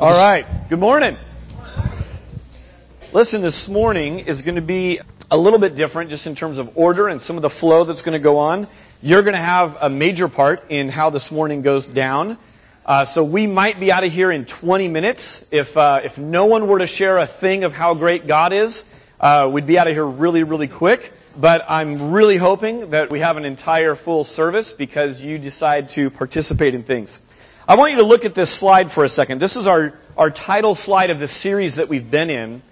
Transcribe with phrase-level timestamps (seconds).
[0.00, 0.46] All right.
[0.70, 1.18] Good morning.
[3.12, 4.98] Listen, this morning is going to be
[5.30, 8.00] a little bit different just in terms of order and some of the flow that's
[8.00, 8.66] going to go on.
[9.02, 12.38] You're going to have a major part in how this morning goes down.
[12.86, 15.44] Uh, so we might be out of here in 20 minutes.
[15.50, 18.84] If uh, if no one were to share a thing of how great God is,
[19.20, 21.12] uh, we'd be out of here really, really quick.
[21.36, 26.08] But I'm really hoping that we have an entire full service because you decide to
[26.08, 27.20] participate in things.
[27.70, 29.40] I want you to look at this slide for a second.
[29.40, 32.62] This is our, our title slide of the series that we've been in.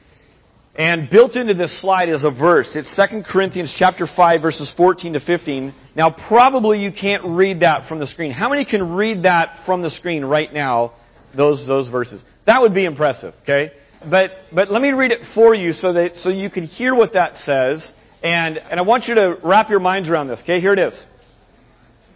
[0.74, 2.74] And built into this slide is a verse.
[2.74, 5.72] It's 2 Corinthians chapter 5 verses 14 to 15.
[5.94, 8.32] Now probably you can't read that from the screen.
[8.32, 10.94] How many can read that from the screen right now?
[11.32, 12.24] Those, those verses.
[12.46, 13.70] That would be impressive, okay?
[14.04, 17.12] But, but let me read it for you so that, so you can hear what
[17.12, 17.94] that says.
[18.24, 20.58] And, and I want you to wrap your minds around this, okay?
[20.58, 21.06] Here it is.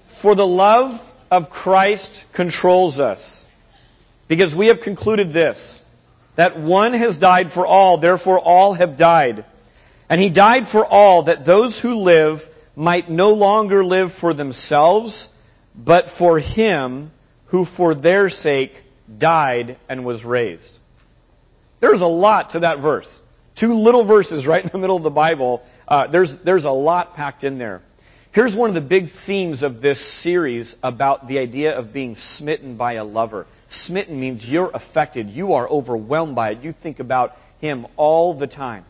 [0.08, 3.46] For the love of Christ controls us.
[4.28, 5.82] Because we have concluded this
[6.36, 9.44] that one has died for all, therefore all have died.
[10.08, 15.28] And he died for all that those who live might no longer live for themselves,
[15.74, 17.10] but for him
[17.46, 18.84] who for their sake
[19.18, 20.78] died and was raised.
[21.80, 23.20] There's a lot to that verse.
[23.54, 25.62] Two little verses right in the middle of the Bible.
[25.88, 27.82] Uh, there's, there's a lot packed in there.
[28.32, 32.76] Here's one of the big themes of this series about the idea of being smitten
[32.76, 33.46] by a lover.
[33.68, 35.28] Smitten means you're affected.
[35.28, 36.62] You are overwhelmed by it.
[36.62, 38.86] You think about Him all the time.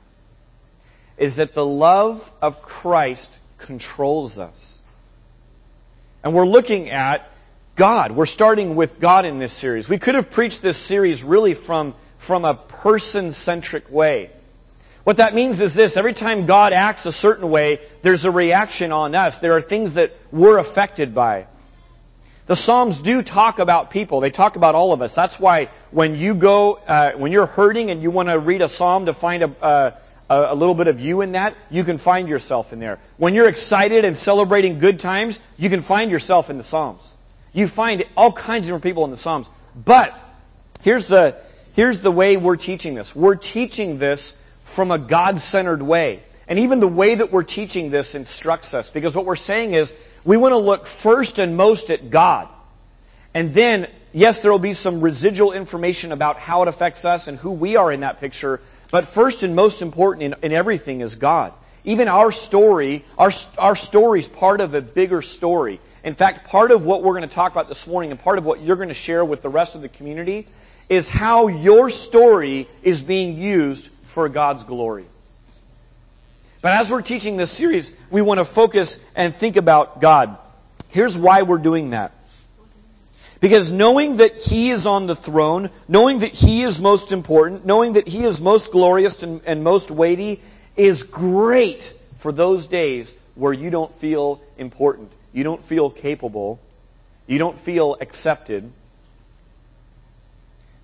[1.18, 4.78] Is that the love of Christ controls us.
[6.22, 7.28] And we're looking at
[7.74, 8.12] God.
[8.12, 9.88] We're starting with God in this series.
[9.88, 14.30] We could have preached this series really from, from a person-centric way.
[15.04, 18.92] What that means is this, every time God acts a certain way, there's a reaction
[18.92, 19.38] on us.
[19.38, 21.46] There are things that we're affected by.
[22.46, 24.20] The Psalms do talk about people.
[24.20, 25.14] They talk about all of us.
[25.14, 28.68] That's why when you go, uh, when you're hurting and you want to read a
[28.68, 29.92] Psalm to find a, uh,
[30.28, 32.98] a little bit of you in that, you can find yourself in there.
[33.16, 37.16] When you're excited and celebrating good times, you can find yourself in the Psalms.
[37.52, 39.48] You find all kinds of different people in the Psalms.
[39.74, 40.18] But
[40.82, 41.36] here's the,
[41.74, 43.14] here's the way we're teaching this.
[43.14, 46.22] We're teaching this from a God-centered way.
[46.48, 49.92] And even the way that we're teaching this instructs us because what we're saying is
[50.24, 52.48] we want to look first and most at God.
[53.34, 57.38] And then, yes, there will be some residual information about how it affects us and
[57.38, 58.60] who we are in that picture.
[58.90, 61.52] But first and most important in, in everything is God.
[61.84, 65.80] Even our story, our, our story is part of a bigger story.
[66.04, 68.44] In fact, part of what we're going to talk about this morning and part of
[68.44, 70.46] what you're going to share with the rest of the community
[70.88, 75.06] is how your story is being used for God's glory.
[76.60, 80.38] But as we're teaching this series, we want to focus and think about God.
[80.90, 82.12] Here's why we're doing that.
[83.40, 87.94] Because knowing that He is on the throne, knowing that He is most important, knowing
[87.94, 90.40] that He is most glorious and, and most weighty,
[90.76, 96.60] is great for those days where you don't feel important, you don't feel capable,
[97.26, 98.70] you don't feel accepted,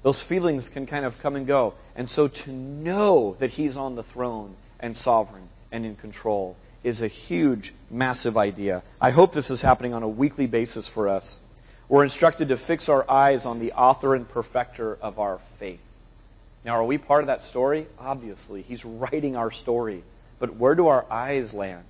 [0.02, 1.74] those feelings can kind of come and go.
[1.96, 7.02] And so to know that He's on the throne and sovereign and in control is
[7.02, 8.82] a huge, massive idea.
[9.00, 11.40] I hope this is happening on a weekly basis for us.
[11.88, 15.80] We're instructed to fix our eyes on the author and perfecter of our faith.
[16.64, 17.86] Now, are we part of that story?
[17.98, 18.62] Obviously.
[18.62, 20.02] He's writing our story.
[20.38, 21.84] But where do our eyes land?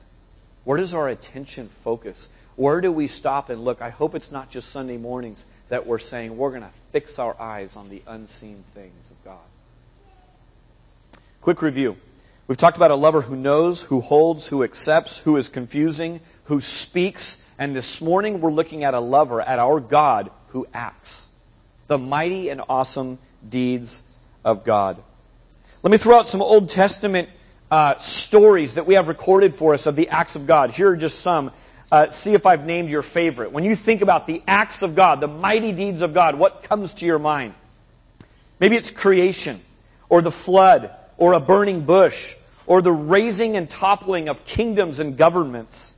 [0.65, 2.29] Where does our attention focus?
[2.59, 3.83] Where do we stop and look?
[3.83, 7.41] I hope it's not just Sunday mornings that we're saying we're going to fix our
[7.41, 9.39] eyes on the unseen things of God.
[11.41, 11.97] Quick review.
[12.49, 16.61] We've talked about a lover who knows, who holds, who accepts, who is confusing, who
[16.61, 21.29] speaks, and this morning we're looking at a lover, at our God who acts.
[21.87, 24.03] The mighty and awesome deeds
[24.45, 25.01] of God.
[25.85, 27.29] Let me throw out some Old Testament
[27.71, 30.73] uh, stories that we have recorded for us of the acts of God.
[30.73, 31.53] Here are just some
[31.91, 33.53] uh, see if I've named your favorite.
[33.53, 36.95] When you think about the acts of God, the mighty deeds of God, what comes
[36.95, 37.55] to your mind?
[38.61, 39.61] Maybe it's creation,
[40.09, 42.35] or the flood, or a burning bush,
[42.67, 45.95] or the raising and toppling of kingdoms and governments.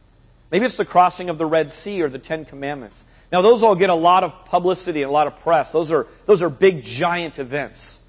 [0.51, 3.05] Maybe it's the crossing of the Red Sea or the Ten Commandments.
[3.31, 5.71] Now those all get a lot of publicity and a lot of press.
[5.71, 8.00] Those are, those are big giant events.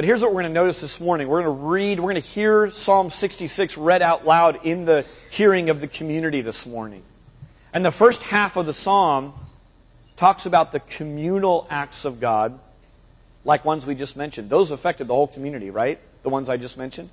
[0.00, 1.28] But here's what we're going to notice this morning.
[1.28, 5.04] We're going to read, we're going to hear Psalm 66 read out loud in the
[5.30, 7.02] hearing of the community this morning.
[7.74, 9.34] And the first half of the psalm
[10.16, 12.58] talks about the communal acts of God,
[13.44, 14.48] like ones we just mentioned.
[14.48, 16.00] Those affected the whole community, right?
[16.22, 17.10] The ones I just mentioned.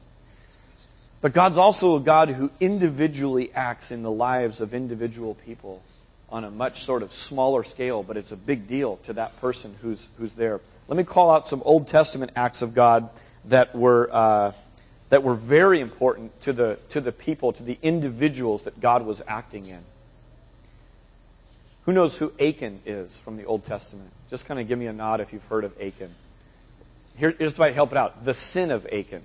[1.19, 5.81] But God's also a God who individually acts in the lives of individual people.
[6.29, 9.75] on a much sort of smaller scale, but it's a big deal to that person
[9.81, 10.61] who's, who's there.
[10.87, 13.09] Let me call out some Old Testament acts of God
[13.45, 14.51] that were, uh,
[15.09, 19.21] that were very important to the, to the people, to the individuals that God was
[19.27, 19.81] acting in.
[21.83, 24.09] Who knows who Achan is from the Old Testament?
[24.29, 26.13] Just kind of give me a nod if you've heard of Achan.
[27.15, 28.25] Here, here's what help it out.
[28.25, 29.23] The sin of Achan.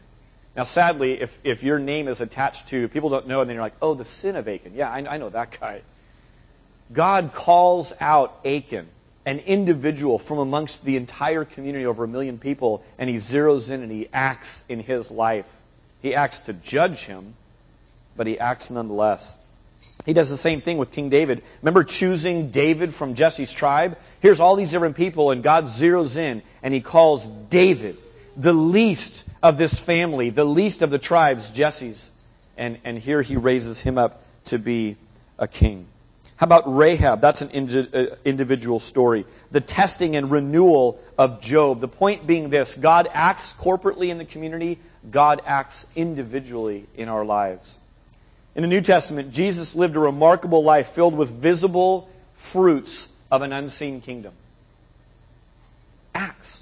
[0.54, 3.64] Now, sadly, if, if your name is attached to, people don't know, and then you're
[3.64, 4.74] like, oh, the sin of Achan.
[4.74, 5.82] Yeah, I, I know that guy.
[6.92, 8.86] God calls out Achan,
[9.24, 13.82] an individual from amongst the entire community, over a million people, and he zeroes in
[13.82, 15.46] and he acts in his life.
[16.00, 17.34] He acts to judge him,
[18.16, 19.36] but he acts nonetheless.
[20.04, 21.42] He does the same thing with King David.
[21.60, 23.96] Remember choosing David from Jesse's tribe?
[24.20, 27.96] Here's all these different people, and God zeroes in and he calls David,
[28.36, 32.10] the least of this family, the least of the tribes, Jesse's.
[32.56, 34.96] And, and here he raises him up to be
[35.38, 35.86] a king.
[36.42, 37.20] How about Rahab?
[37.20, 39.26] That's an indi- uh, individual story.
[39.52, 41.80] The testing and renewal of Job.
[41.80, 47.24] The point being this God acts corporately in the community, God acts individually in our
[47.24, 47.78] lives.
[48.56, 53.52] In the New Testament, Jesus lived a remarkable life filled with visible fruits of an
[53.52, 54.32] unseen kingdom.
[56.12, 56.60] Acts.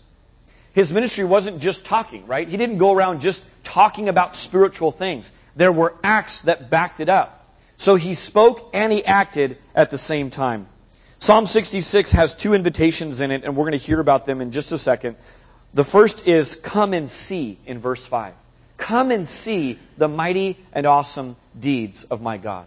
[0.75, 2.47] His ministry wasn't just talking, right?
[2.47, 5.33] He didn't go around just talking about spiritual things.
[5.57, 7.40] There were acts that backed it up.
[7.81, 10.67] So he spoke and he acted at the same time.
[11.19, 14.51] Psalm 66 has two invitations in it, and we're going to hear about them in
[14.51, 15.17] just a second.
[15.73, 18.35] The first is come and see in verse 5.
[18.77, 22.67] Come and see the mighty and awesome deeds of my God.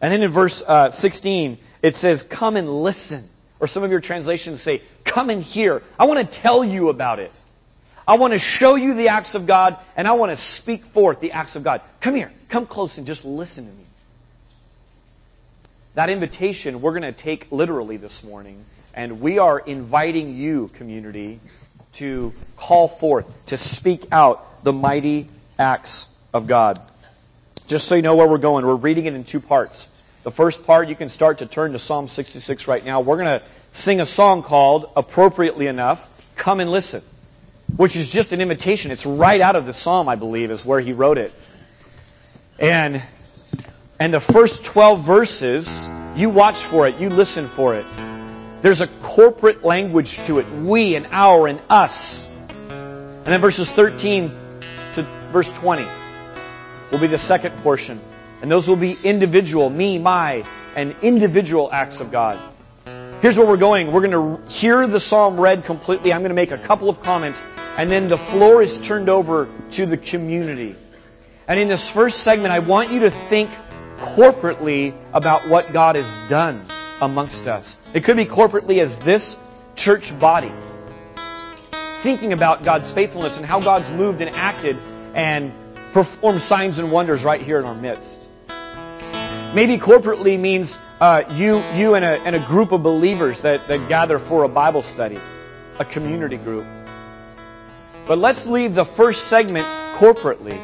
[0.00, 3.28] And then in verse uh, 16, it says, come and listen.
[3.60, 5.82] Or some of your translations say, come and hear.
[5.98, 7.32] I want to tell you about it.
[8.08, 11.20] I want to show you the acts of God, and I want to speak forth
[11.20, 11.82] the acts of God.
[12.00, 12.32] Come here.
[12.48, 13.84] Come close and just listen to me.
[15.92, 18.64] That invitation we're going to take literally this morning,
[18.94, 21.38] and we are inviting you, community,
[21.94, 25.26] to call forth, to speak out the mighty
[25.58, 26.80] acts of God.
[27.66, 29.86] Just so you know where we're going, we're reading it in two parts.
[30.22, 33.02] The first part, you can start to turn to Psalm 66 right now.
[33.02, 37.02] We're going to sing a song called, appropriately enough, Come and Listen
[37.76, 38.90] which is just an imitation.
[38.90, 41.32] It's right out of the Psalm, I believe, is where he wrote it.
[42.58, 43.02] And,
[43.98, 47.86] and the first 12 verses, you watch for it, you listen for it.
[48.60, 50.50] There's a corporate language to it.
[50.50, 52.26] We and our and us.
[52.68, 54.32] And then verses 13
[54.94, 55.84] to verse 20
[56.90, 58.00] will be the second portion.
[58.42, 60.44] And those will be individual, me, my,
[60.74, 62.38] and individual acts of God.
[63.20, 63.90] Here's where we're going.
[63.90, 66.12] We're going to hear the psalm read completely.
[66.12, 67.42] I'm going to make a couple of comments,
[67.76, 70.76] and then the floor is turned over to the community.
[71.48, 73.50] And in this first segment, I want you to think
[73.98, 76.64] corporately about what God has done
[77.00, 77.76] amongst us.
[77.92, 79.36] It could be corporately as this
[79.74, 80.52] church body.
[82.02, 84.78] Thinking about God's faithfulness and how God's moved and acted
[85.14, 85.52] and
[85.92, 88.17] performed signs and wonders right here in our midst.
[89.54, 93.88] Maybe corporately means uh, you, you and a, and a group of believers that, that
[93.88, 95.18] gather for a Bible study,
[95.78, 96.66] a community group.
[98.06, 99.64] But let's leave the first segment
[99.96, 100.58] corporately,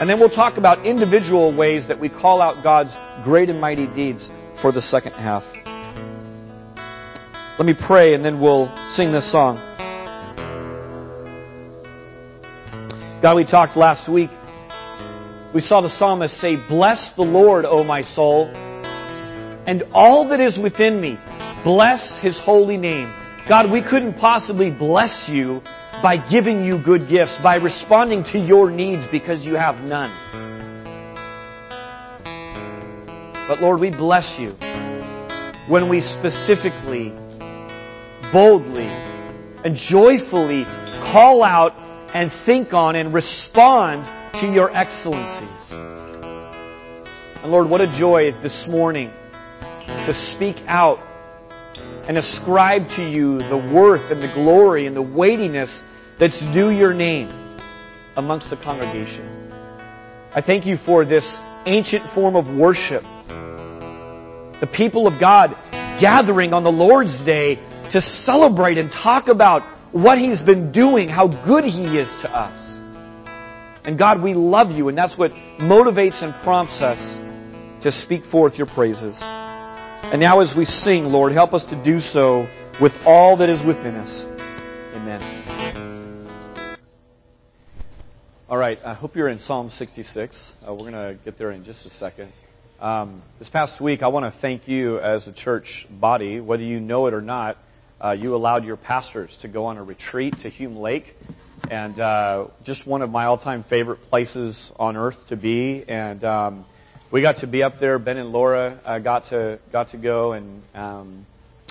[0.00, 3.86] and then we'll talk about individual ways that we call out God's great and mighty
[3.86, 5.46] deeds for the second half.
[7.58, 9.60] Let me pray, and then we'll sing this song.
[13.20, 14.30] God, we talked last week
[15.52, 18.46] we saw the psalmist say, Bless the Lord, O my soul,
[19.66, 21.18] and all that is within me.
[21.62, 23.12] Bless his holy name.
[23.46, 25.62] God, we couldn't possibly bless you
[26.02, 30.10] by giving you good gifts, by responding to your needs because you have none.
[33.48, 34.56] But Lord, we bless you
[35.66, 37.12] when we specifically,
[38.32, 38.86] boldly,
[39.64, 40.66] and joyfully
[41.00, 41.74] call out
[42.14, 45.72] and think on and respond to your excellencies.
[45.72, 49.10] And Lord, what a joy this morning
[50.04, 51.00] to speak out
[52.06, 55.82] and ascribe to you the worth and the glory and the weightiness
[56.18, 57.30] that's due your name
[58.16, 59.52] amongst the congregation.
[60.34, 63.04] I thank you for this ancient form of worship.
[63.28, 65.56] The people of God
[65.98, 67.58] gathering on the Lord's Day
[67.90, 72.78] to celebrate and talk about what He's been doing, how good He is to us.
[73.84, 77.20] And God, we love you, and that's what motivates and prompts us
[77.80, 79.22] to speak forth your praises.
[79.22, 82.46] And now as we sing, Lord, help us to do so
[82.80, 84.26] with all that is within us.
[84.94, 85.20] Amen.
[88.48, 90.54] All right, I hope you're in Psalm 66.
[90.66, 92.32] Uh, we're going to get there in just a second.
[92.80, 96.78] Um, this past week, I want to thank you as a church body, whether you
[96.78, 97.56] know it or not.
[98.02, 101.16] Uh, you allowed your pastors to go on a retreat to Hume Lake,
[101.70, 105.84] and uh, just one of my all-time favorite places on earth to be.
[105.86, 106.64] And um,
[107.12, 108.00] we got to be up there.
[108.00, 111.26] Ben and Laura uh, got to got to go, and um,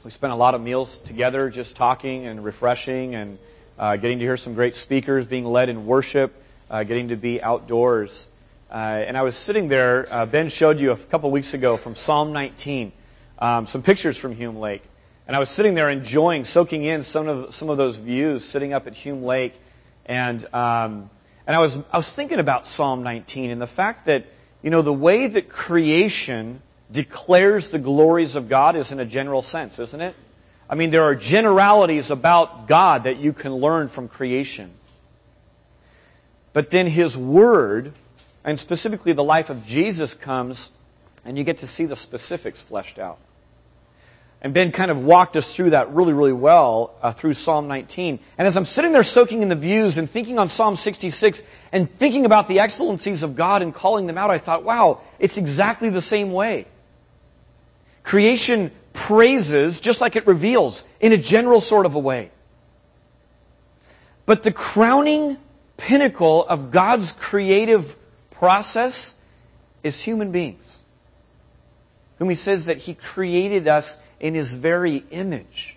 [0.06, 3.38] we spent a lot of meals together, just talking and refreshing, and
[3.78, 6.34] uh, getting to hear some great speakers, being led in worship,
[6.70, 8.26] uh, getting to be outdoors.
[8.72, 10.08] Uh, and I was sitting there.
[10.10, 12.94] Uh, ben showed you a couple weeks ago from Psalm 19
[13.42, 14.84] um, some pictures from Hume Lake,
[15.28, 18.74] and I was sitting there enjoying, soaking in some of some of those views, sitting
[18.74, 19.54] up at Hume Lake,
[20.06, 21.10] and um,
[21.48, 24.26] and I was I was thinking about Psalm 19 and the fact that
[24.62, 26.62] you know the way that creation
[26.92, 30.16] declares the glories of God is in a general sense, isn't it?
[30.70, 34.72] I mean, there are generalities about God that you can learn from creation.
[36.54, 37.94] But then His Word
[38.44, 40.72] and specifically the life of Jesus comes
[41.24, 43.20] and you get to see the specifics fleshed out.
[44.42, 48.20] And Ben kind of walked us through that really, really well uh, through Psalm 19.
[48.40, 51.90] And as I'm sitting there soaking in the views and thinking on Psalm 66 and
[51.98, 55.92] thinking about the excellencies of God and calling them out, I thought, wow, it's exactly
[55.92, 56.66] the same way.
[58.04, 62.32] Creation praises just like it reveals in a general sort of a way.
[64.26, 65.38] But the crowning
[65.78, 67.96] pinnacle of God's creative
[68.32, 69.14] process
[69.84, 70.80] is human beings,
[72.18, 75.76] whom he says that he created us in his very image.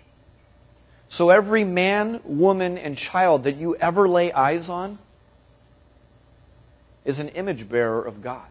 [1.09, 4.99] So every man, woman, and child that you ever lay eyes on
[7.03, 8.45] is an image bearer of God,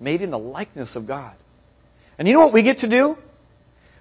[0.00, 1.34] made in the likeness of God.
[2.18, 3.18] And you know what we get to do?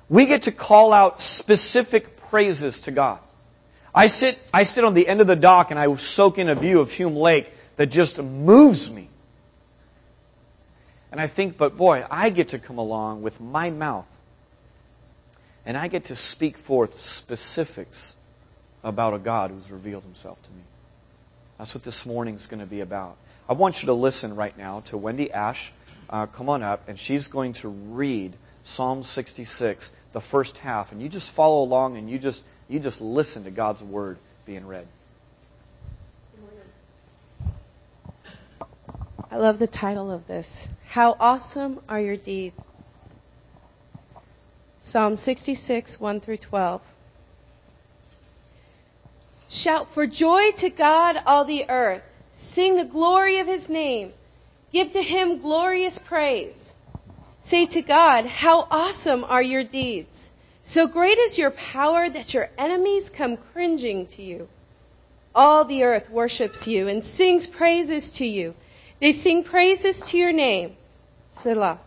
[0.07, 3.19] We get to call out specific praises to God.
[3.93, 6.55] I sit, I sit on the end of the dock and I soak in a
[6.55, 9.09] view of Hume Lake that just moves me.
[11.11, 14.07] And I think, but boy, I get to come along with my mouth
[15.65, 18.15] and I get to speak forth specifics
[18.83, 20.61] about a God who's revealed himself to me.
[21.57, 23.17] That's what this morning's going to be about.
[23.49, 25.71] I want you to listen right now to Wendy Ash.
[26.09, 31.01] Uh, come on up, and she's going to read Psalm 66, the first half, and
[31.01, 34.87] you just follow along and you just you just listen to God's word being read.
[39.29, 40.67] I love the title of this.
[40.87, 42.63] How awesome are your deeds?
[44.85, 46.79] Psalm 66, 1 through 12.
[49.49, 52.03] Shout for joy to God, all the earth.
[52.33, 54.13] Sing the glory of his name.
[54.71, 56.71] Give to him glorious praise.
[57.41, 60.29] Say to God, How awesome are your deeds!
[60.61, 64.47] So great is your power that your enemies come cringing to you.
[65.33, 68.53] All the earth worships you and sings praises to you.
[68.99, 70.75] They sing praises to your name.
[71.31, 71.79] Selah.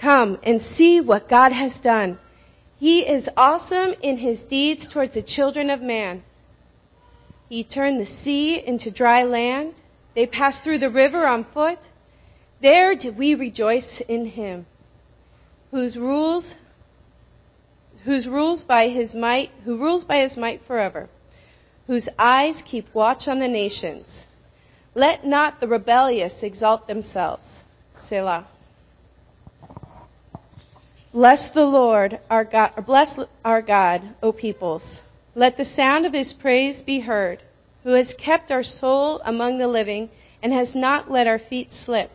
[0.00, 2.18] Come and see what God has done.
[2.78, 6.22] He is awesome in his deeds towards the children of man.
[7.48, 9.74] He turned the sea into dry land.
[10.14, 11.78] They passed through the river on foot.
[12.60, 14.66] There did we rejoice in him,
[15.70, 16.56] whose rules,
[18.04, 21.08] whose rules by his might, who rules by his might forever,
[21.86, 24.26] whose eyes keep watch on the nations.
[24.94, 27.64] Let not the rebellious exalt themselves.
[27.94, 28.46] Selah.
[31.12, 35.02] Bless the Lord, our God, bless our God, O peoples.
[35.34, 37.42] Let the sound of his praise be heard,
[37.82, 40.10] who has kept our soul among the living
[40.42, 42.10] and has not let our feet slip.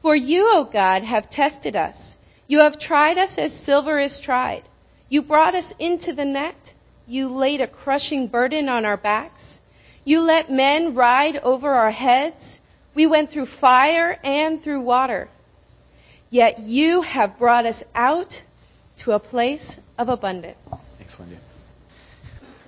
[0.00, 2.16] For you, O God, have tested us.
[2.46, 4.62] You have tried us as silver is tried.
[5.10, 6.72] You brought us into the net.
[7.06, 9.60] You laid a crushing burden on our backs.
[10.04, 12.58] You let men ride over our heads.
[12.94, 15.28] We went through fire and through water.
[16.30, 18.42] Yet you have brought us out
[18.98, 20.58] to a place of abundance.
[20.98, 21.38] Thanks, Wendy.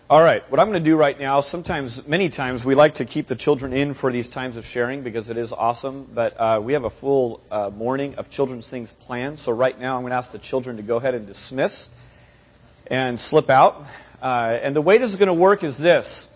[0.09, 3.05] All right, what I'm going to do right now, sometimes, many times, we like to
[3.05, 6.61] keep the children in for these times of sharing because it is awesome, but uh,
[6.61, 9.39] we have a full uh, morning of children's things planned.
[9.39, 11.89] So right now, I'm going to ask the children to go ahead and dismiss
[12.89, 13.85] and slip out.
[14.21, 16.29] Uh, and the way this is going to work is this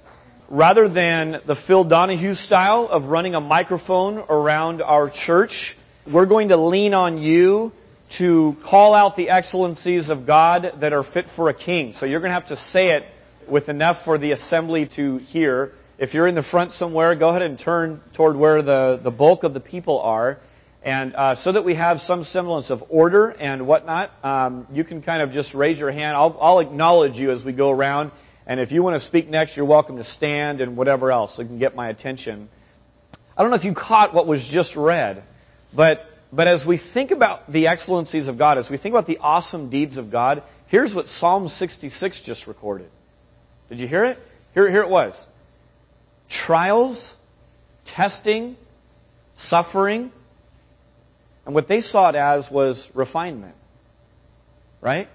[0.49, 6.49] rather than the Phil Donahue style of running a microphone around our church, we're going
[6.49, 7.73] to lean on you
[8.11, 11.95] to call out the excellencies of God that are fit for a king.
[11.95, 13.07] So you're going to have to say it
[13.49, 15.73] with enough for the assembly to hear.
[15.97, 19.45] If you're in the front somewhere, go ahead and turn toward where the, the bulk
[19.45, 20.39] of the people are.
[20.83, 25.01] And uh, so that we have some semblance of order and whatnot, um, you can
[25.01, 26.15] kind of just raise your hand.
[26.15, 28.11] I'll, I'll acknowledge you as we go around.
[28.47, 31.43] And if you want to speak next, you're welcome to stand and whatever else so
[31.43, 32.51] you can get my attention.
[33.37, 35.23] I don't know if you caught what was just read,
[35.75, 39.19] but But as we think about the excellencies of God, as we think about the
[39.19, 42.91] awesome deeds of God, here's what Psalm 66 just recorded.
[43.69, 44.19] Did you hear it?
[44.53, 45.29] Here, here it was.
[46.29, 47.17] Trials,
[47.85, 48.57] testing,
[49.37, 50.11] suffering,
[51.47, 53.55] and what they saw it as was refinement.
[54.81, 55.09] Right?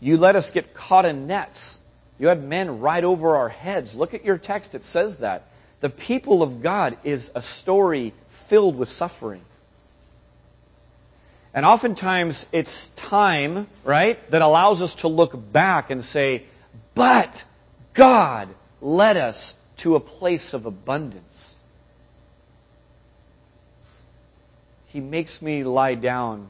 [0.00, 1.78] You let us get caught in nets.
[2.18, 3.94] You had men right over our heads.
[3.94, 5.46] Look at your text, it says that.
[5.80, 8.12] The people of God is a story
[8.48, 9.42] filled with suffering.
[11.54, 16.44] And oftentimes it's time, right, that allows us to look back and say,
[16.94, 17.44] but
[17.94, 18.48] God
[18.80, 21.54] led us to a place of abundance.
[24.86, 26.48] He makes me lie down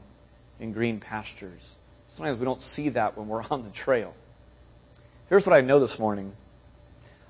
[0.59, 1.75] in green pastures.
[2.09, 4.13] Sometimes we don't see that when we're on the trail.
[5.29, 6.33] Here's what I know this morning.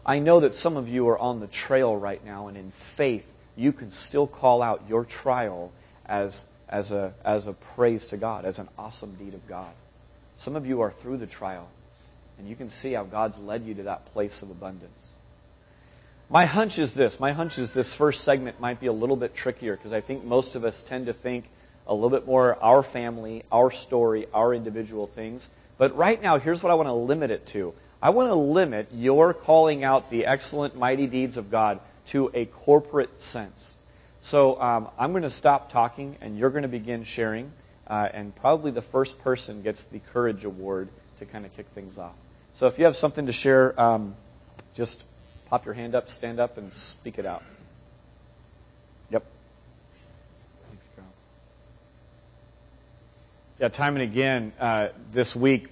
[0.06, 3.28] I know that some of you are on the trail right now, and in faith,
[3.58, 5.72] you can still call out your trial
[6.06, 9.74] as, as, a, as a praise to God, as an awesome deed of God.
[10.38, 11.68] Some of you are through the trial,
[12.38, 15.12] and you can see how God's led you to that place of abundance.
[16.30, 17.20] My hunch is this.
[17.20, 20.24] My hunch is this first segment might be a little bit trickier because I think
[20.24, 21.46] most of us tend to think
[21.88, 25.50] a little bit more our family, our story, our individual things.
[25.78, 27.74] But right now, here's what I want to limit it to.
[28.02, 32.46] I want to limit your calling out the excellent, mighty deeds of God to a
[32.46, 33.74] corporate sense.
[34.22, 37.52] So um, I'm going to stop talking, and you're going to begin sharing.
[37.88, 41.98] Uh, and probably the first person gets the Courage Award to kind of kick things
[41.98, 42.16] off.
[42.54, 44.16] So if you have something to share, um,
[44.74, 45.02] just
[45.50, 47.44] pop your hand up, stand up, and speak it out.
[49.12, 49.24] Yep.
[50.70, 51.08] Thanks, Carl.
[53.60, 55.70] Yeah, time and again uh, this week,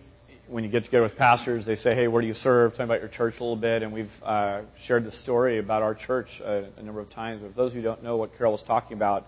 [0.48, 3.00] when you get together with pastors, they say, "Hey, where do you serve?" Talking about
[3.00, 6.64] your church a little bit, and we've uh, shared the story about our church uh,
[6.78, 7.42] a number of times.
[7.42, 9.28] But for those who don't know what Carol was talking about,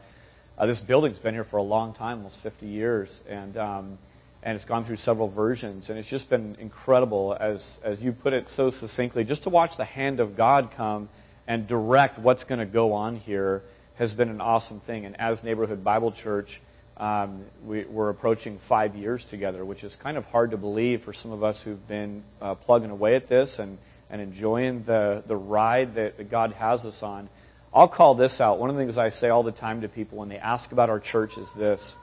[0.58, 3.98] uh, this building's been here for a long time, almost 50 years, and um,
[4.44, 8.34] and it's gone through several versions, and it's just been incredible, as as you put
[8.34, 11.10] it so succinctly, just to watch the hand of God come
[11.48, 13.64] and direct what's going to go on here
[13.96, 15.06] has been an awesome thing.
[15.06, 16.62] And as Neighborhood Bible Church,
[16.98, 21.14] um, we, are approaching five years together, which is kind of hard to believe for
[21.14, 23.78] some of us who've been uh, plugging away at this and
[24.10, 27.30] and enjoying the the ride that, that God has us on.
[27.74, 28.58] I'll call this out.
[28.60, 30.90] One of the things I say all the time to people when they ask about
[30.90, 31.96] our church is this.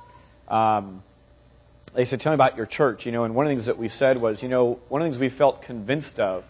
[0.46, 1.02] Um,
[1.94, 3.06] they said, Tell me about your church.
[3.06, 5.06] You know, and one of the things that we said was, you know, one of
[5.06, 6.44] the things we felt convinced of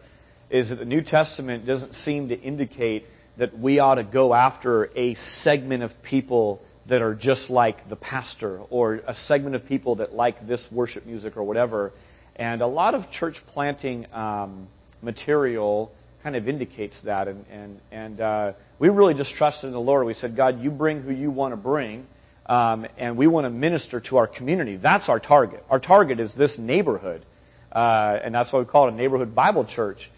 [0.50, 4.90] is that the New Testament doesn't seem to indicate that we ought to go after
[4.94, 9.96] a segment of people that are just like the pastor or a segment of people
[9.96, 11.92] that like this worship music or whatever.
[12.36, 14.68] And a lot of church planting um,
[15.02, 15.92] material
[16.22, 17.28] kind of indicates that.
[17.28, 20.06] And, and, and uh, we really just trusted in the Lord.
[20.06, 22.06] We said, God, you bring who you want to bring
[22.46, 24.76] um, and we want to minister to our community.
[24.76, 25.64] That's our target.
[25.70, 27.24] Our target is this neighborhood,
[27.72, 30.10] uh, and that's why we call it a neighborhood Bible church.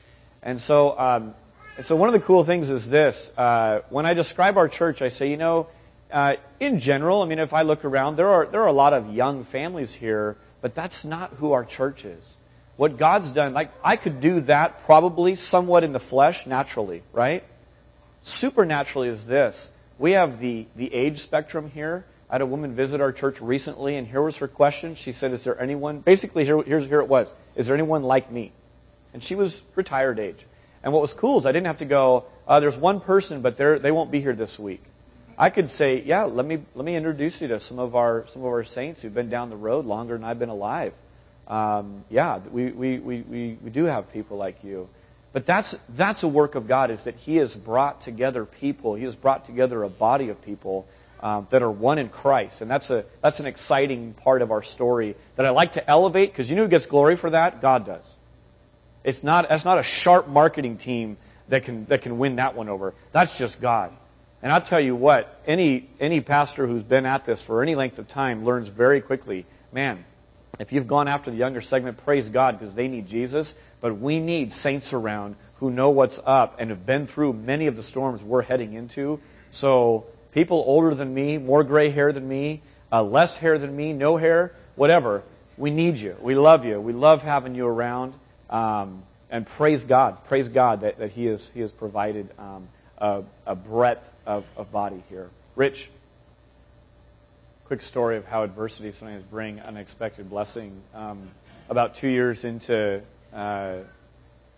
[0.42, 1.34] And so, um,
[1.80, 5.08] so one of the cool things is this: uh, when I describe our church, I
[5.08, 5.68] say, you know,
[6.12, 8.92] uh, in general, I mean, if I look around, there are there are a lot
[8.92, 12.36] of young families here, but that's not who our church is.
[12.76, 17.44] What God's done, like I could do that probably somewhat in the flesh, naturally, right?
[18.22, 23.00] Supernaturally is this: we have the the age spectrum here I had a woman visit
[23.00, 24.96] our church recently, and here was her question.
[24.96, 27.32] She said, "Is there anyone?" Basically, here, here it was.
[27.54, 28.50] Is there anyone like me?
[29.14, 30.44] And she was retired age.
[30.82, 32.24] And what was cool is I didn't have to go.
[32.46, 34.82] Uh, there's one person, but they they won't be here this week.
[35.38, 38.42] I could say, "Yeah, let me let me introduce you to some of our some
[38.42, 40.92] of our saints who've been down the road longer than I've been alive."
[41.48, 44.88] Um, yeah, we, we, we, we, we do have people like you.
[45.32, 48.94] But that's, that's a work of God, is that He has brought together people.
[48.94, 50.88] He has brought together a body of people
[51.20, 52.62] um, that are one in Christ.
[52.62, 56.32] And that's, a, that's an exciting part of our story that I like to elevate
[56.32, 57.60] because you know who gets glory for that?
[57.60, 58.16] God does.
[59.04, 61.16] It's not, that's not a sharp marketing team
[61.48, 62.94] that can, that can win that one over.
[63.12, 63.92] That's just God.
[64.42, 67.98] And I'll tell you what, any, any pastor who's been at this for any length
[67.98, 70.04] of time learns very quickly, man,
[70.58, 73.54] if you've gone after the younger segment, praise God because they need Jesus.
[73.80, 77.76] But we need saints around who know what's up and have been through many of
[77.76, 79.20] the storms we're heading into.
[79.50, 83.92] So people older than me, more gray hair than me, uh, less hair than me,
[83.92, 85.22] no hair, whatever.
[85.58, 86.16] We need you.
[86.20, 86.80] We love you.
[86.80, 88.14] We love having you around.
[88.50, 90.24] Um, and praise God.
[90.24, 92.68] Praise God that, that He, has, he has provided um,
[92.98, 95.30] a, a, breadth of, of body here.
[95.54, 95.88] Rich,
[97.66, 100.82] quick story of how adversity sometimes bring unexpected blessing.
[100.94, 101.28] Um,
[101.68, 103.78] about two years into uh,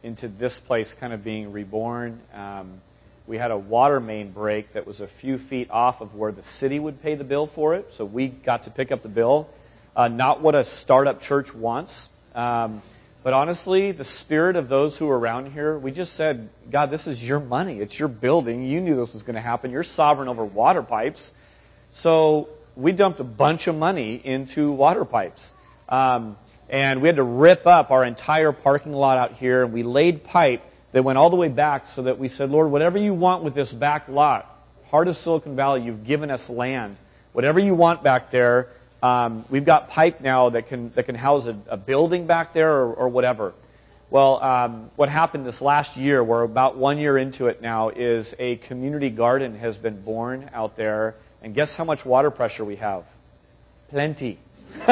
[0.02, 2.80] into this place kind of being reborn, um,
[3.26, 6.44] we had a water main break that was a few feet off of where the
[6.44, 7.92] city would pay the bill for it.
[7.92, 9.48] So we got to pick up the bill.
[9.94, 12.08] Uh, not what a startup church wants.
[12.34, 12.80] Um,
[13.22, 17.06] but honestly, the spirit of those who are around here, we just said, God, this
[17.06, 17.80] is your money.
[17.80, 18.64] It's your building.
[18.64, 19.70] You knew this was going to happen.
[19.70, 21.32] You're sovereign over water pipes.
[21.90, 25.52] So we dumped a bunch of money into water pipes.
[25.88, 26.36] Um,
[26.68, 30.22] and we had to rip up our entire parking lot out here, and we laid
[30.24, 33.42] pipe that went all the way back so that we said, Lord, whatever you want
[33.42, 34.54] with this back lot,
[34.90, 36.96] heart of Silicon Valley, you've given us land.
[37.32, 38.68] Whatever you want back there,
[39.02, 42.72] um, we've got pipe now that can that can house a, a building back there
[42.72, 43.54] or, or whatever.
[44.10, 48.34] Well, um, what happened this last year, we're about one year into it now, is
[48.38, 51.14] a community garden has been born out there.
[51.42, 53.04] And guess how much water pressure we have?
[53.90, 54.38] Plenty.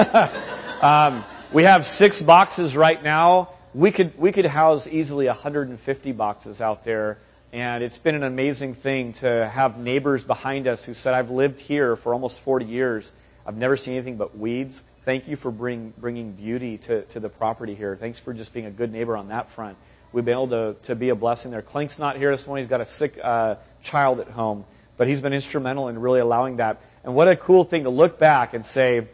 [0.83, 6.63] um, we have six boxes right now we could we could house easily 150 boxes
[6.63, 7.19] out there
[7.53, 11.61] and it's been an amazing thing to have neighbors behind us who said i've lived
[11.61, 13.13] here for almost 40 years
[13.47, 14.85] i've never seen anything but weeds.
[15.05, 17.97] Thank you for bring, bringing beauty to, to the property here.
[17.97, 19.77] Thanks for just being a good neighbor on that front.
[20.13, 21.63] We've been able to, to be a blessing there.
[21.63, 22.65] Clink's not here this morning.
[22.65, 24.65] He's got a sick uh, child at home
[24.97, 26.81] but he's been instrumental in really allowing that.
[27.05, 29.07] And what a cool thing to look back and say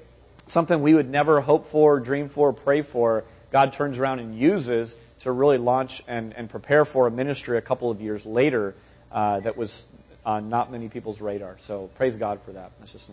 [0.46, 3.24] something we would never hope for dream for pray for.
[3.50, 7.62] God turns around and uses to really launch and, and prepare for a ministry a
[7.62, 8.74] couple of years later
[9.10, 9.86] uh, that was
[10.24, 11.56] on not many people's radar.
[11.58, 12.70] So praise God for that.
[12.86, 13.12] Just a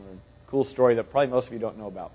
[0.50, 2.12] cool story that probably most of you don't know about.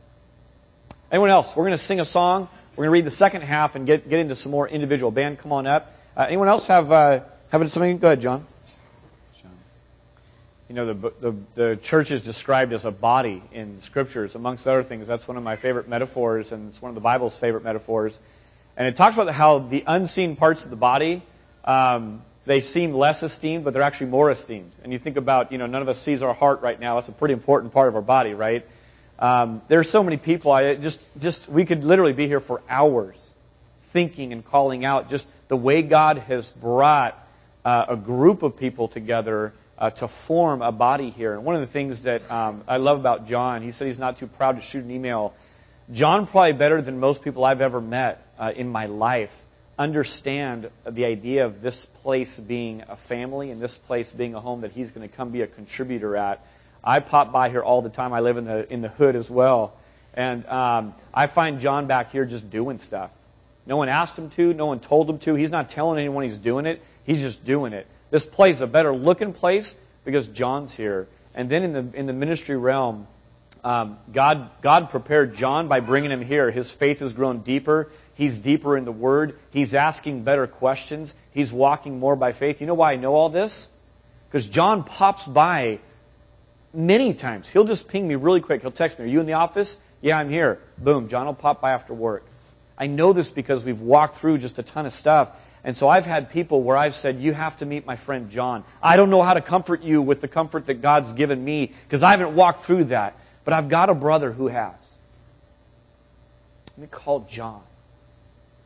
[1.10, 1.54] Anyone else?
[1.54, 2.48] We're going to sing a song.
[2.72, 5.12] We're going to read the second half and get, get into some more individual.
[5.12, 5.94] Band, come on up.
[6.16, 7.20] Uh, anyone else have uh,
[7.50, 7.98] have something?
[7.98, 8.46] Go ahead, John.
[10.68, 14.82] You know, the, the, the church is described as a body in scriptures, amongst other
[14.82, 15.06] things.
[15.06, 18.18] That's one of my favorite metaphors, and it's one of the Bible's favorite metaphors.
[18.76, 21.22] And it talks about how the unseen parts of the body,
[21.64, 24.72] um, they seem less esteemed, but they're actually more esteemed.
[24.82, 26.96] And you think about, you know, none of us sees our heart right now.
[26.96, 28.66] That's a pretty important part of our body, right?
[29.18, 30.52] Um, there are so many people.
[30.52, 33.16] I just, just, we could literally be here for hours
[33.86, 37.16] thinking and calling out just the way God has brought
[37.64, 41.34] uh, a group of people together uh, to form a body here.
[41.34, 44.18] And one of the things that um, I love about John, he said he's not
[44.18, 45.32] too proud to shoot an email.
[45.92, 49.43] John, probably better than most people I've ever met uh, in my life,
[49.78, 54.60] understand the idea of this place being a family and this place being a home
[54.60, 56.44] that he's going to come be a contributor at.
[56.82, 58.12] I pop by here all the time.
[58.12, 59.72] I live in the in the hood as well,
[60.12, 63.10] and um, I find John back here just doing stuff.
[63.66, 64.52] No one asked him to.
[64.52, 65.34] No one told him to.
[65.34, 66.82] He's not telling anyone he's doing it.
[67.04, 67.86] He's just doing it.
[68.10, 71.08] This place is a better looking place because John's here.
[71.34, 73.06] And then in the in the ministry realm,
[73.64, 76.50] um, God God prepared John by bringing him here.
[76.50, 77.90] His faith has grown deeper.
[78.12, 79.38] He's deeper in the Word.
[79.50, 81.16] He's asking better questions.
[81.32, 82.60] He's walking more by faith.
[82.60, 83.68] You know why I know all this?
[84.28, 85.80] Because John pops by
[86.74, 87.48] many times.
[87.48, 88.60] He'll just ping me really quick.
[88.60, 89.78] He'll text me, Are you in the office?
[90.02, 90.60] Yeah, I'm here.
[90.76, 91.08] Boom.
[91.08, 92.26] John will pop by after work.
[92.76, 95.30] I know this because we've walked through just a ton of stuff.
[95.62, 98.64] And so I've had people where I've said, you have to meet my friend John.
[98.82, 102.02] I don't know how to comfort you with the comfort that God's given me because
[102.02, 103.16] I haven't walked through that.
[103.44, 104.74] But I've got a brother who has.
[106.76, 107.62] Let me call John.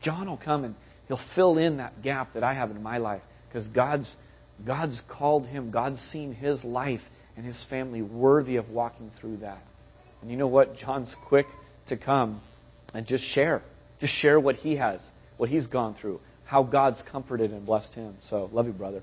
[0.01, 0.75] John will come and
[1.09, 4.17] he'll fill in that gap that I have in my life because God's,
[4.65, 5.71] God's called him.
[5.71, 9.63] God's seen his life and his family worthy of walking through that.
[10.23, 10.77] And you know what?
[10.77, 11.47] John's quick
[11.87, 12.41] to come
[12.95, 13.63] and just share.
[14.01, 18.17] Just share what he has, what he's gone through, how God's comforted and blessed him.
[18.21, 19.03] So, love you, brother.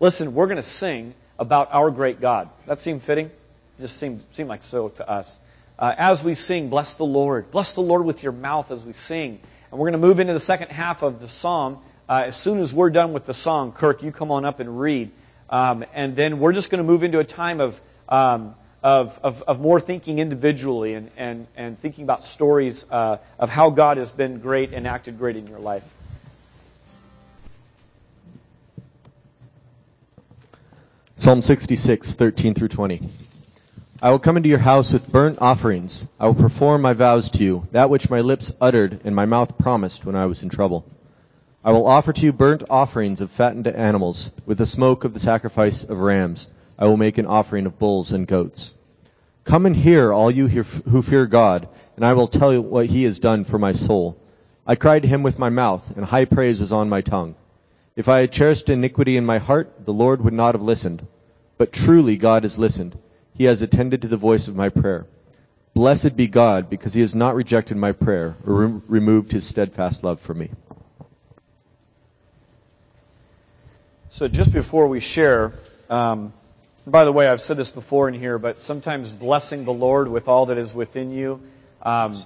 [0.00, 2.50] Listen, we're going to sing about our great God.
[2.66, 3.30] That seemed fitting?
[3.78, 5.38] It just seemed, seemed like so to us.
[5.78, 7.50] Uh, as we sing, bless the Lord.
[7.50, 9.40] Bless the Lord with your mouth as we sing.
[9.70, 11.78] And we're going to move into the second half of the psalm.
[12.08, 14.80] Uh, as soon as we're done with the song, Kirk, you come on up and
[14.80, 15.10] read.
[15.50, 19.42] Um, and then we're just going to move into a time of, um, of, of,
[19.42, 24.10] of, more thinking individually and, and, and thinking about stories uh, of how God has
[24.10, 25.84] been great and acted great in your life.
[31.16, 33.25] Psalm 66, 13 through 20.
[34.02, 36.06] I will come into your house with burnt offerings.
[36.20, 39.56] I will perform my vows to you, that which my lips uttered and my mouth
[39.56, 40.84] promised when I was in trouble.
[41.64, 44.30] I will offer to you burnt offerings of fattened animals.
[44.44, 48.12] With the smoke of the sacrifice of rams, I will make an offering of bulls
[48.12, 48.74] and goats.
[49.44, 53.04] Come and hear, all you who fear God, and I will tell you what he
[53.04, 54.18] has done for my soul.
[54.66, 57.34] I cried to him with my mouth, and high praise was on my tongue.
[57.96, 61.06] If I had cherished iniquity in my heart, the Lord would not have listened.
[61.56, 62.98] But truly God has listened.
[63.36, 65.06] He has attended to the voice of my prayer.
[65.74, 70.02] Blessed be God, because he has not rejected my prayer or re- removed his steadfast
[70.02, 70.50] love from me.
[74.08, 75.52] So just before we share,
[75.90, 76.32] um,
[76.86, 80.28] by the way, I've said this before in here, but sometimes blessing the Lord with
[80.28, 81.42] all that is within you,
[81.82, 82.16] um,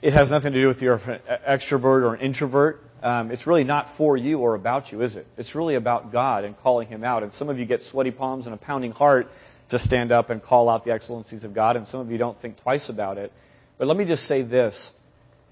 [0.00, 2.80] it has nothing to do with you're an extrovert or an introvert.
[3.02, 5.26] Um, it's really not for you or about you, is it?
[5.36, 7.24] It's really about God and calling Him out.
[7.24, 9.28] And some of you get sweaty palms and a pounding heart
[9.70, 12.38] to stand up and call out the excellencies of God, and some of you don't
[12.40, 13.32] think twice about it.
[13.78, 14.92] But let me just say this.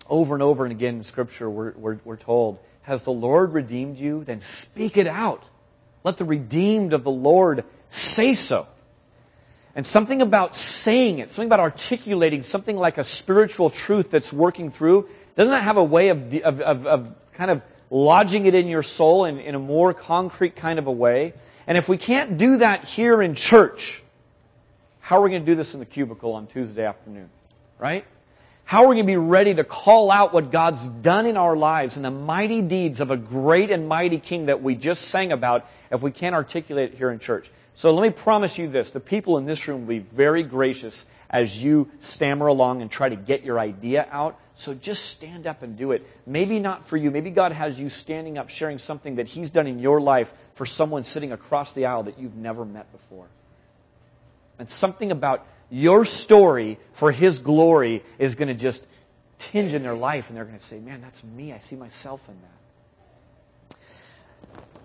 [0.08, 3.98] Over and over and again in Scripture, we're, we're, we're told, Has the Lord redeemed
[3.98, 4.24] you?
[4.24, 5.42] Then speak it out.
[6.04, 8.66] Let the redeemed of the Lord say so.
[9.74, 14.70] And something about saying it, something about articulating something like a spiritual truth that's working
[14.70, 18.68] through, doesn't that have a way of, of, of, of kind of lodging it in
[18.68, 21.32] your soul in, in a more concrete kind of a way?
[21.66, 24.02] And if we can't do that here in church,
[25.00, 27.30] how are we going to do this in the cubicle on Tuesday afternoon?
[27.78, 28.04] Right?
[28.64, 31.56] How are we going to be ready to call out what God's done in our
[31.56, 35.32] lives and the mighty deeds of a great and mighty King that we just sang
[35.32, 37.50] about if we can't articulate it here in church?
[37.74, 38.90] So let me promise you this.
[38.90, 43.08] The people in this room will be very gracious as you stammer along and try
[43.08, 44.38] to get your idea out.
[44.54, 46.06] So just stand up and do it.
[46.26, 47.10] Maybe not for you.
[47.10, 50.66] Maybe God has you standing up sharing something that He's done in your life for
[50.66, 53.26] someone sitting across the aisle that you've never met before.
[54.58, 58.86] And something about your story for His glory is going to just
[59.38, 61.52] tinge in their life, and they're going to say, Man, that's me.
[61.52, 63.76] I see myself in that.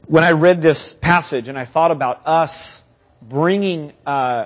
[0.08, 2.82] When I read this passage and I thought about us
[3.22, 4.46] bringing, uh,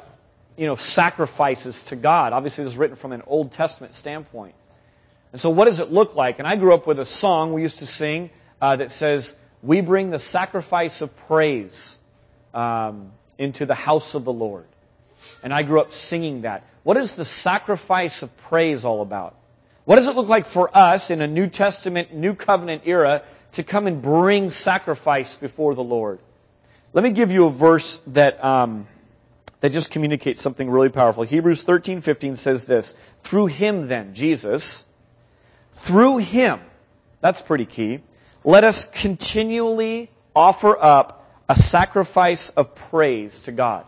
[0.62, 4.54] you know, sacrifices to God, obviously this is written from an Old Testament standpoint.
[5.32, 6.38] And so what does it look like?
[6.38, 8.30] And I grew up with a song we used to sing
[8.62, 11.98] uh, that says, We bring the sacrifice of praise
[12.54, 14.68] um, into the house of the Lord.
[15.42, 16.64] And I grew up singing that.
[16.84, 19.36] What is the sacrifice of praise all about?
[19.86, 23.64] What does it look like for us in a New Testament, New Covenant era to
[23.64, 26.20] come and bring sacrifice before the Lord?
[26.94, 28.86] Let me give you a verse that, um,
[29.62, 31.24] that just communicates something really powerful.
[31.24, 34.86] Hebrews 13:15 says this, Through Him then, Jesus,
[35.74, 36.60] through Him,
[37.22, 38.02] that's pretty key,
[38.44, 43.86] let us continually offer up a sacrifice of praise to God.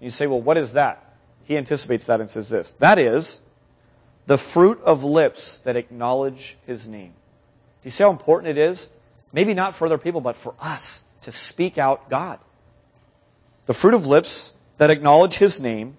[0.00, 1.02] You say, well, what is that?
[1.44, 2.72] He anticipates that and says this.
[2.72, 3.40] That is
[4.26, 7.10] the fruit of lips that acknowledge his name.
[7.10, 8.88] Do you see how important it is?
[9.32, 12.38] Maybe not for other people, but for us to speak out God.
[13.66, 15.96] The fruit of lips that acknowledge his name.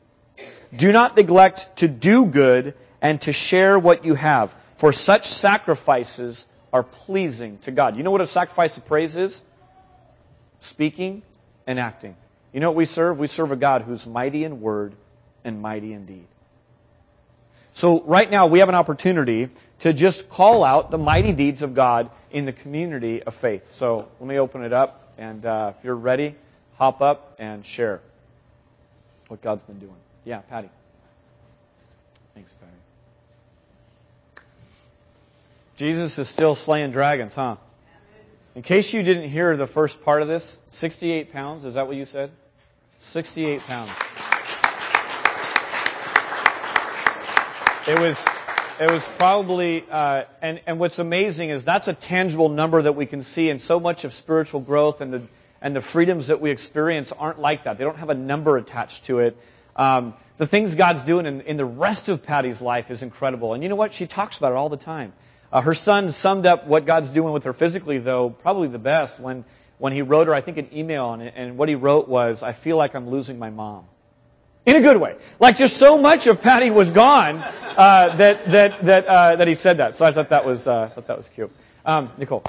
[0.76, 6.46] Do not neglect to do good and to share what you have, for such sacrifices
[6.74, 7.96] are pleasing to God.
[7.96, 9.44] You know what a sacrifice of praise is?
[10.60, 11.22] Speaking
[11.68, 12.16] and acting.
[12.52, 13.20] You know what we serve?
[13.20, 14.96] We serve a God who's mighty in word
[15.44, 16.28] and mighty in deed.
[17.74, 21.74] So right now we have an opportunity to just call out the mighty deeds of
[21.74, 23.70] God in the community of faith.
[23.70, 26.36] So let me open it up, and uh, if you're ready,
[26.78, 28.02] hop up and share
[29.28, 29.96] what God's been doing.
[30.24, 30.70] Yeah, Patty.
[32.34, 32.72] Thanks, Patty.
[35.76, 37.58] Jesus is still slaying dragons, huh?
[38.56, 41.98] In case you didn't hear the first part of this, 68 pounds, is that what
[41.98, 42.32] you said?
[42.98, 43.92] 68 pounds.
[47.88, 48.26] It was,
[48.80, 53.06] it was probably, uh, and, and what's amazing is that's a tangible number that we
[53.06, 55.22] can see, and so much of spiritual growth and the,
[55.65, 57.80] and the freedoms that we experience aren't like that.
[57.80, 59.36] They don't have a number attached to it.
[59.75, 63.56] Um, the things God's doing in, in the rest of Patty's life is incredible.
[63.56, 63.91] And you know what?
[63.91, 65.12] She talks about it all the time.
[65.51, 69.19] Uh, her son summed up what God's doing with her physically, though, probably the best
[69.19, 69.43] when
[69.80, 72.54] when he wrote her, I think, an email, and, and what he wrote was, I
[72.54, 73.86] feel like I'm losing my mom.
[74.67, 75.15] In a good way.
[75.39, 79.56] Like just so much of Patty was gone uh, that that that uh, that he
[79.56, 79.95] said that.
[79.95, 81.51] So I thought that was uh, thought that was cute.
[81.86, 82.43] Um, Nicole.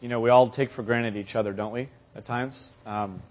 [0.00, 1.88] You know, we all take for granted each other, don't we?
[2.14, 2.70] At times.
[2.84, 3.22] Um,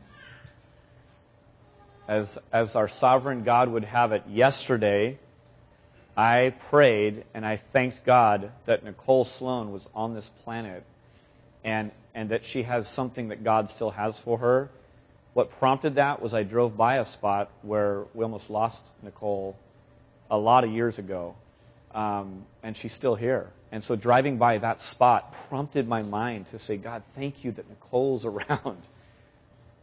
[2.07, 5.17] as as our sovereign God would have it, yesterday
[6.17, 10.83] I prayed and I thanked God that Nicole Sloan was on this planet
[11.63, 14.69] and, and that she has something that God still has for her.
[15.33, 19.57] What prompted that was I drove by a spot where we almost lost Nicole
[20.31, 21.35] a lot of years ago,
[21.93, 23.51] um, and she's still here.
[23.71, 27.67] And so driving by that spot prompted my mind to say, God, thank you that
[27.69, 28.81] Nicole's around.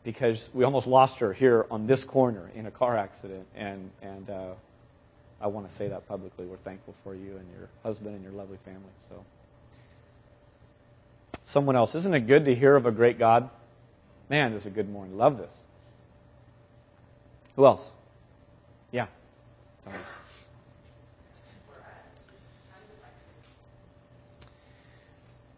[0.05, 4.29] Because we almost lost her here on this corner in a car accident, and and
[4.31, 4.55] uh,
[5.41, 6.45] I want to say that publicly.
[6.45, 8.81] We're thankful for you and your husband and your lovely family.
[9.09, 9.25] So,
[11.45, 13.49] someone else, isn't it good to hear of a great God?
[14.29, 15.17] Man, this is a good morning.
[15.17, 15.63] Love this.
[17.57, 17.93] Who else?
[18.91, 19.07] Yeah.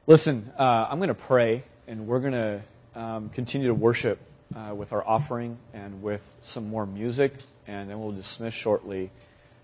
[0.06, 2.60] Listen, uh, I'm going to pray, and we're going to
[2.94, 4.18] um, continue to worship
[4.54, 7.32] uh, with our offering and with some more music,
[7.66, 9.10] and then we'll dismiss shortly.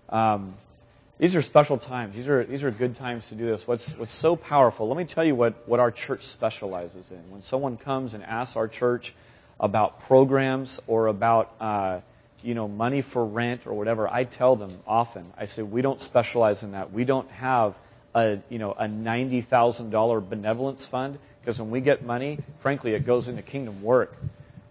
[0.09, 0.51] Um,
[1.19, 2.15] these are special times.
[2.15, 3.67] These are these are good times to do this.
[3.67, 4.87] What's what's so powerful?
[4.87, 7.29] Let me tell you what what our church specializes in.
[7.29, 9.13] When someone comes and asks our church
[9.59, 11.99] about programs or about uh,
[12.41, 15.31] you know money for rent or whatever, I tell them often.
[15.37, 16.91] I say we don't specialize in that.
[16.91, 17.77] We don't have
[18.13, 22.93] a you know a ninety thousand dollar benevolence fund because when we get money, frankly,
[22.93, 24.15] it goes into kingdom work.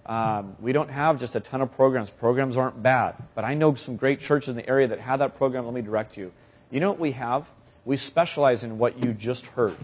[0.07, 2.11] Um, we don't have just a ton of programs.
[2.11, 5.37] Programs aren't bad, but I know some great churches in the area that have that
[5.37, 5.64] program.
[5.64, 6.33] Let me direct you.
[6.70, 7.48] You know what we have?
[7.85, 9.76] We specialize in what you just heard.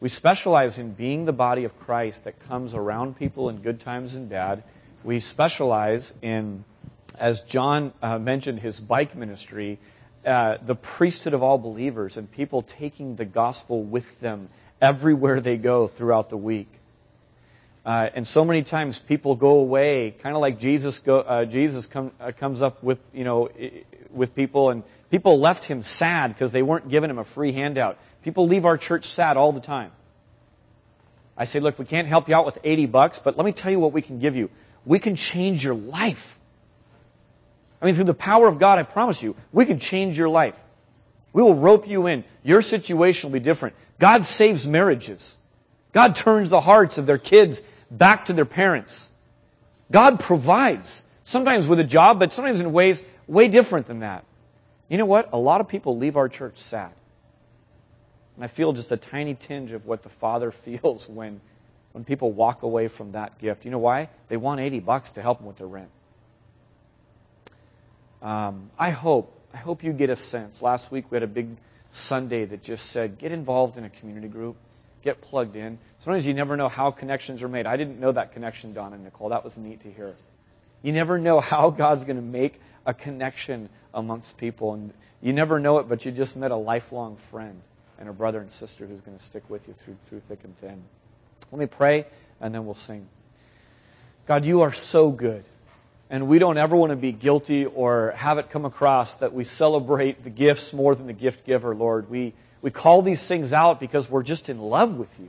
[0.00, 4.14] We specialize in being the body of Christ that comes around people in good times
[4.14, 4.62] and bad.
[5.02, 6.64] We specialize in,
[7.18, 9.78] as John uh, mentioned, his bike ministry,
[10.24, 14.48] uh, the priesthood of all believers and people taking the gospel with them
[14.80, 16.68] everywhere they go throughout the week.
[17.84, 20.98] Uh, and so many times people go away, kind of like Jesus.
[20.98, 23.48] Go, uh, Jesus come, uh, comes up with you know
[24.10, 27.96] with people, and people left him sad because they weren't giving him a free handout.
[28.22, 29.90] People leave our church sad all the time.
[31.36, 33.70] I say, look, we can't help you out with 80 bucks, but let me tell
[33.70, 34.50] you what we can give you.
[34.84, 36.37] We can change your life.
[37.80, 40.58] I mean, through the power of God, I promise you, we can change your life.
[41.32, 42.24] We will rope you in.
[42.42, 43.76] Your situation will be different.
[43.98, 45.36] God saves marriages.
[45.92, 49.10] God turns the hearts of their kids back to their parents.
[49.90, 51.04] God provides.
[51.24, 54.24] Sometimes with a job, but sometimes in ways way different than that.
[54.88, 55.30] You know what?
[55.32, 56.90] A lot of people leave our church sad.
[58.36, 61.40] And I feel just a tiny tinge of what the Father feels when,
[61.92, 63.64] when people walk away from that gift.
[63.64, 64.08] You know why?
[64.28, 65.90] They want 80 bucks to help them with their rent.
[68.22, 70.62] Um, I hope, I hope you get a sense.
[70.62, 71.56] Last week we had a big
[71.90, 74.56] Sunday that just said, get involved in a community group,
[75.02, 75.78] get plugged in.
[76.00, 77.66] Sometimes you never know how connections are made.
[77.66, 79.30] I didn't know that connection, Don and Nicole.
[79.30, 80.14] That was neat to hear.
[80.82, 84.74] You never know how God's going to make a connection amongst people.
[84.74, 87.60] And you never know it, but you just met a lifelong friend
[87.98, 90.56] and a brother and sister who's going to stick with you through, through thick and
[90.58, 90.82] thin.
[91.50, 92.06] Let me pray,
[92.40, 93.08] and then we'll sing.
[94.26, 95.44] God, you are so good.
[96.10, 99.44] And we don't ever want to be guilty or have it come across that we
[99.44, 102.08] celebrate the gifts more than the gift giver, Lord.
[102.08, 105.28] We, we call these things out because we're just in love with you.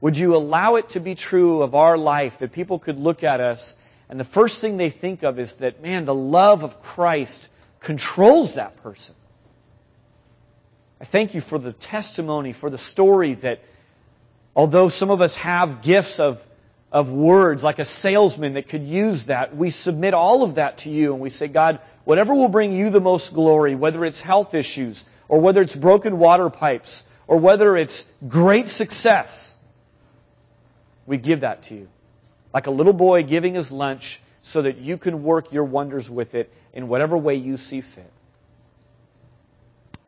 [0.00, 3.40] Would you allow it to be true of our life that people could look at
[3.40, 3.76] us
[4.08, 7.50] and the first thing they think of is that, man, the love of Christ
[7.80, 9.14] controls that person.
[11.00, 13.60] I thank you for the testimony, for the story that
[14.56, 16.44] although some of us have gifts of
[16.90, 19.54] of words, like a salesman that could use that.
[19.54, 22.90] We submit all of that to you and we say, God, whatever will bring you
[22.90, 27.76] the most glory, whether it's health issues or whether it's broken water pipes or whether
[27.76, 29.54] it's great success,
[31.06, 31.88] we give that to you.
[32.54, 36.34] Like a little boy giving his lunch so that you can work your wonders with
[36.34, 38.10] it in whatever way you see fit.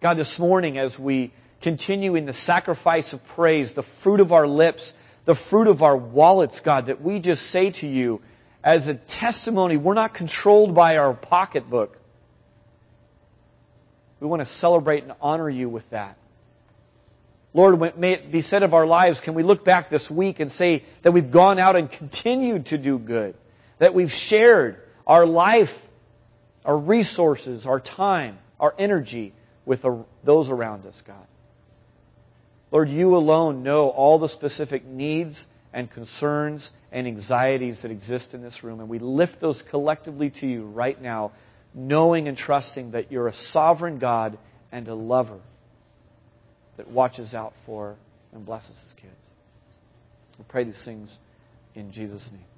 [0.00, 4.46] God, this morning as we continue in the sacrifice of praise, the fruit of our
[4.46, 8.20] lips, the fruit of our wallets, God, that we just say to you
[8.62, 11.96] as a testimony, we're not controlled by our pocketbook.
[14.20, 16.16] We want to celebrate and honor you with that.
[17.52, 20.52] Lord, may it be said of our lives, can we look back this week and
[20.52, 23.34] say that we've gone out and continued to do good?
[23.78, 25.88] That we've shared our life,
[26.64, 29.32] our resources, our time, our energy
[29.64, 29.84] with
[30.22, 31.16] those around us, God.
[32.70, 38.42] Lord, you alone know all the specific needs and concerns and anxieties that exist in
[38.42, 38.80] this room.
[38.80, 41.32] And we lift those collectively to you right now,
[41.74, 44.38] knowing and trusting that you're a sovereign God
[44.72, 45.38] and a lover
[46.76, 47.96] that watches out for
[48.32, 49.30] and blesses his kids.
[50.38, 51.18] We pray these things
[51.74, 52.49] in Jesus' name.